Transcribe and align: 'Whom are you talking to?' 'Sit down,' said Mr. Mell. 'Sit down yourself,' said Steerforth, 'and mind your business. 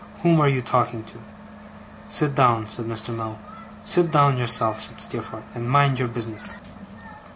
'Whom 0.23 0.39
are 0.41 0.49
you 0.49 0.63
talking 0.63 1.03
to?' 1.03 1.19
'Sit 2.09 2.33
down,' 2.33 2.67
said 2.67 2.85
Mr. 2.85 3.15
Mell. 3.15 3.37
'Sit 3.85 4.09
down 4.09 4.35
yourself,' 4.39 4.81
said 4.81 4.99
Steerforth, 4.99 5.43
'and 5.53 5.69
mind 5.69 5.99
your 5.99 6.07
business. 6.07 6.57